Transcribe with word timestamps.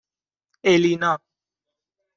اِلینا 0.63 1.13